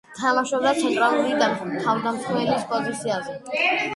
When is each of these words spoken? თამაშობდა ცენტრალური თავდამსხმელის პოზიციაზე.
თამაშობდა 0.19 0.71
ცენტრალური 0.77 1.35
თავდამსხმელის 1.83 2.65
პოზიციაზე. 2.73 3.37